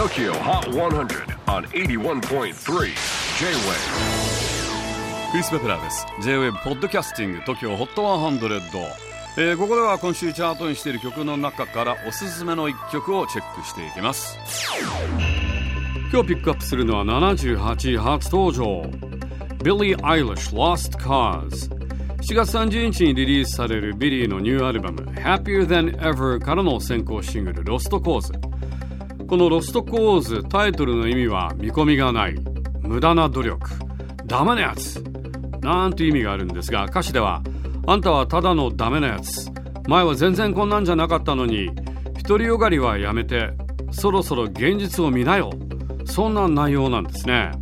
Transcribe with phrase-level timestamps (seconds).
[0.00, 2.54] TOKYO HOT 100 on 81.3 J-WAVE
[5.30, 6.06] クリス・ペプラーです。
[6.22, 8.80] J-WAVE ポッドキャスティング TOKYO HOT 100、
[9.36, 14.38] えー、ここでは今週チャートにしている曲の中からおすすめの一曲をチェックしていきます。
[16.10, 18.82] 今日ピックアップするのは78位初登場。
[19.62, 21.68] Billie Eilish Lost Cause
[22.22, 28.32] 7月30日にリリースされるビリーのニューアルバム Happier Than Ever からの先行シングル Lost Cause
[29.30, 32.34] この Lost Cause タイトルの意味は見込みがない。
[32.80, 33.70] 無駄な努力。
[34.26, 35.00] ダメなやつ。
[35.60, 37.40] なんて意味があるんですが歌詞では
[37.86, 39.48] あんたはただのダメなやつ。
[39.86, 41.70] 前は全然こんなんじゃなかったのに
[42.26, 43.52] 独りよがりはやめて
[43.92, 45.52] そろそろ現実を見なよ。
[46.06, 47.52] そんな内容なんですね。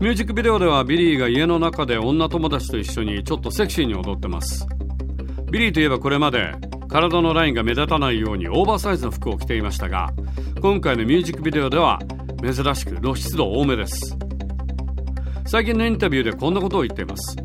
[0.00, 4.66] ミュージックビデオではビリーが家の中で女友達と一緒にちょっとセクシーに踊ってます。
[5.50, 6.54] ビリーといえばこれまで
[6.92, 10.12] 体のラインが目立たないようにオーバーサイズの服を着ていましたが
[10.60, 11.98] 今回のミュージックビデオでは
[12.42, 14.16] 珍しく露出度多めです。
[15.46, 17.36] 最近のインタビューでこんなことを言っています。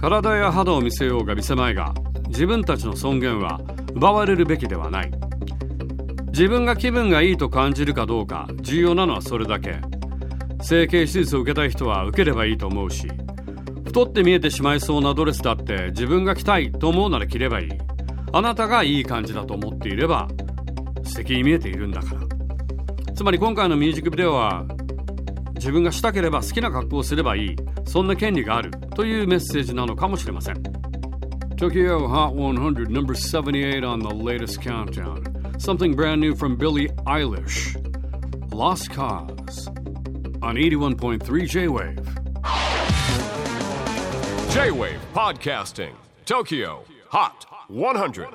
[0.00, 1.92] 体や肌を見せようが見せまいが
[2.28, 3.60] 自分たちの尊厳は
[3.94, 5.10] 奪われるべきではない。
[6.28, 9.80] 自分が気分がいいと感じるかどうか重要なのはそれだけ。
[10.62, 13.08] 整形手術を受けたい人は受ければいいと思うし
[13.84, 17.91] 太って見えてしまいそうなドレスだって自分が着たいと思うなら着ればいい。
[18.32, 20.28] あなたがいい感じだと思っていれば
[21.04, 24.64] 素敵に見えているんだからつまり今回のミュージックビデオは
[25.54, 30.62] 自分がしたければ好きな格好をすればいいそんな権利があるというメッセージなのかもしれません
[31.56, 35.22] Tokyo Hot 100 number 78 on the latest countdown
[35.58, 37.76] something brand new from Billie Eilish
[38.52, 39.68] Lost Cause
[40.42, 41.96] on 81.3 J-Wave.
[44.50, 45.94] J-Wave Podcasting
[46.26, 48.26] TOKYO HOT 100